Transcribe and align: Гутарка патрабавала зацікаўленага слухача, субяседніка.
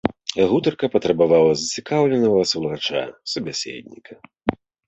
Гутарка 0.51 0.85
патрабавала 0.95 1.51
зацікаўленага 1.59 2.39
слухача, 2.55 3.01
субяседніка. 3.35 4.13